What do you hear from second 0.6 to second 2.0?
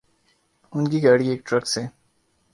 ان کی گاڑی ایک ٹرک سے